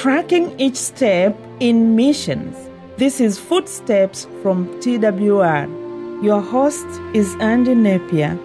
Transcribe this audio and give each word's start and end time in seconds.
tracking 0.00 0.58
each 0.58 0.76
step 0.76 1.36
in 1.60 1.94
missions. 1.94 2.56
This 2.96 3.20
is 3.20 3.38
Footsteps 3.38 4.26
from 4.40 4.66
TWR. 4.80 6.24
Your 6.24 6.40
host 6.40 6.86
is 7.12 7.36
Andy 7.38 7.74
Napier. 7.74 8.38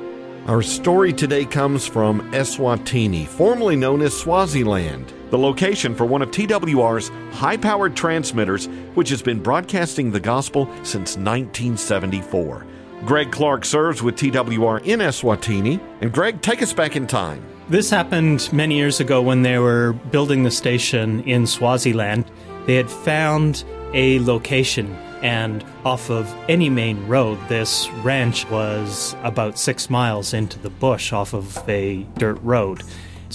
Our 0.47 0.61
story 0.61 1.13
today 1.13 1.45
comes 1.45 1.87
from 1.87 2.29
Eswatini, 2.33 3.25
formerly 3.25 3.77
known 3.77 4.01
as 4.01 4.13
Swaziland, 4.13 5.13
the 5.29 5.37
location 5.37 5.95
for 5.95 6.05
one 6.05 6.21
of 6.21 6.29
TWR's 6.29 7.09
high 7.31 7.55
powered 7.55 7.95
transmitters, 7.95 8.65
which 8.95 9.07
has 9.07 9.21
been 9.21 9.39
broadcasting 9.39 10.11
the 10.11 10.19
gospel 10.19 10.65
since 10.83 11.15
1974. 11.15 12.65
Greg 13.05 13.31
Clark 13.31 13.63
serves 13.63 14.03
with 14.03 14.17
TWR 14.17 14.83
in 14.83 14.99
Eswatini. 14.99 15.79
And 16.01 16.11
Greg, 16.11 16.41
take 16.41 16.61
us 16.61 16.73
back 16.73 16.97
in 16.97 17.07
time. 17.07 17.54
This 17.67 17.89
happened 17.89 18.47
many 18.53 18.75
years 18.75 18.99
ago 18.99 19.23
when 19.23 19.41
they 19.41 19.57
were 19.57 19.93
building 20.11 20.43
the 20.43 20.51
station 20.51 21.21
in 21.23 21.47
Swaziland. 21.47 22.29
They 22.67 22.75
had 22.75 22.91
found 22.91 23.63
a 23.91 24.19
location, 24.19 24.93
and 25.23 25.65
off 25.83 26.11
of 26.11 26.31
any 26.47 26.69
main 26.69 27.07
road, 27.07 27.39
this 27.49 27.89
ranch 28.03 28.47
was 28.51 29.15
about 29.23 29.57
six 29.57 29.89
miles 29.89 30.31
into 30.31 30.59
the 30.59 30.69
bush 30.69 31.11
off 31.11 31.33
of 31.33 31.67
a 31.67 32.03
dirt 32.19 32.37
road. 32.43 32.83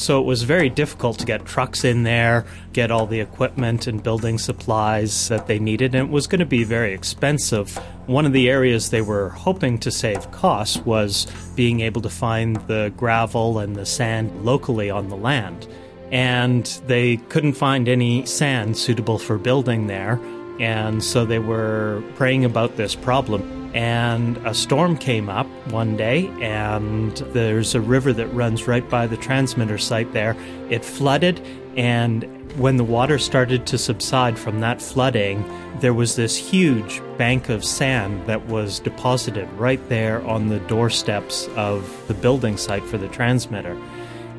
So 0.01 0.19
it 0.19 0.25
was 0.25 0.45
very 0.45 0.71
difficult 0.71 1.19
to 1.19 1.27
get 1.27 1.45
trucks 1.45 1.85
in 1.85 2.05
there, 2.05 2.47
get 2.73 2.91
all 2.91 3.05
the 3.05 3.21
equipment 3.21 3.87
and 3.87 4.03
building 4.03 4.39
supplies 4.39 5.29
that 5.29 5.47
they 5.47 5.59
needed, 5.59 5.95
and 5.95 6.09
it 6.09 6.11
was 6.11 6.27
going 6.27 6.39
to 6.39 6.47
be 6.47 6.65
very 6.65 6.95
expensive. 6.95 7.77
One 8.07 8.25
of 8.25 8.33
the 8.33 8.49
areas 8.49 8.89
they 8.89 9.03
were 9.03 9.29
hoping 9.29 9.77
to 9.81 9.91
save 9.91 10.31
costs 10.31 10.79
was 10.79 11.27
being 11.55 11.81
able 11.81 12.01
to 12.01 12.09
find 12.09 12.57
the 12.67 12.95
gravel 12.97 13.59
and 13.59 13.77
the 13.77 13.85
sand 13.85 14.43
locally 14.43 14.89
on 14.89 15.11
the 15.11 15.17
land. 15.17 15.69
And 16.11 16.65
they 16.87 17.19
couldn't 17.29 17.53
find 17.53 17.87
any 17.87 18.25
sand 18.25 18.79
suitable 18.79 19.19
for 19.19 19.37
building 19.37 19.87
there, 19.87 20.19
and 20.59 21.05
so 21.05 21.27
they 21.27 21.41
were 21.41 22.03
praying 22.15 22.47
about 22.47 22.79
this 22.79 22.95
problem 22.95 23.60
and 23.75 24.37
a 24.39 24.55
storm 24.55 24.97
came 24.97 25.29
up 25.29 25.47
one 25.71 25.97
day 25.97 26.29
and 26.41 27.17
there's 27.33 27.75
a 27.75 27.81
river 27.81 28.13
that 28.13 28.27
runs 28.29 28.67
right 28.67 28.89
by 28.89 29.07
the 29.07 29.17
transmitter 29.17 29.79
site 29.79 30.13
there. 30.13 30.37
It 30.71 30.85
flooded 30.85 31.41
and 31.77 32.25
when 32.59 32.77
the 32.77 32.85
water 32.85 33.17
started 33.19 33.67
to 33.69 33.79
subside 33.79 34.37
from 34.37 34.61
that 34.61 34.83
flooding 34.83 35.45
there 35.79 35.95
was 35.95 36.17
this 36.17 36.37
huge 36.37 37.01
bank 37.17 37.49
of 37.49 37.65
sand 37.65 38.27
that 38.27 38.45
was 38.47 38.81
deposited 38.81 39.51
right 39.53 39.89
there 39.89 40.21
on 40.27 40.49
the 40.49 40.59
doorsteps 40.61 41.49
of 41.57 42.07
the 42.09 42.15
building 42.15 42.57
site 42.57 42.85
for 42.85 42.99
the 42.99 43.09
transmitter. 43.09 43.81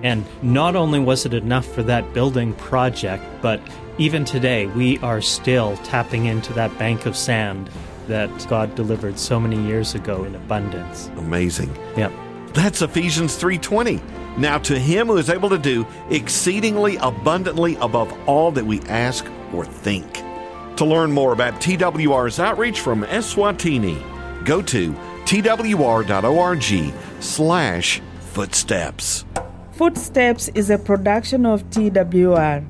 And 0.03 0.25
not 0.41 0.75
only 0.75 0.99
was 0.99 1.25
it 1.25 1.33
enough 1.33 1.65
for 1.65 1.83
that 1.83 2.13
building 2.13 2.53
project 2.55 3.23
but 3.41 3.61
even 3.97 4.25
today 4.25 4.67
we 4.67 4.97
are 4.99 5.21
still 5.21 5.77
tapping 5.77 6.25
into 6.25 6.51
that 6.53 6.77
bank 6.77 7.05
of 7.05 7.15
sand 7.15 7.69
that 8.07 8.29
God 8.49 8.75
delivered 8.75 9.17
so 9.17 9.39
many 9.39 9.61
years 9.61 9.95
ago 9.95 10.23
in 10.23 10.35
abundance. 10.35 11.09
Amazing. 11.17 11.75
Yep. 11.97 12.11
That's 12.53 12.81
Ephesians 12.81 13.35
3:20. 13.37 14.01
Now 14.37 14.57
to 14.59 14.77
him 14.77 15.07
who 15.07 15.17
is 15.17 15.29
able 15.29 15.49
to 15.49 15.57
do 15.57 15.85
exceedingly 16.09 16.97
abundantly 16.97 17.75
above 17.81 18.13
all 18.27 18.51
that 18.51 18.65
we 18.65 18.81
ask 18.81 19.25
or 19.53 19.65
think. 19.65 20.21
To 20.77 20.85
learn 20.85 21.11
more 21.11 21.33
about 21.33 21.61
TWR's 21.61 22.39
outreach 22.39 22.79
from 22.79 23.03
Eswatini, 23.03 23.97
go 24.45 24.61
to 24.63 24.93
twr.org 25.25 26.93
slash 27.19 28.01
footsteps. 28.31 29.25
Footsteps 29.73 30.49
is 30.55 30.69
a 30.69 30.77
production 30.77 31.45
of 31.45 31.63
TWR. 31.69 32.65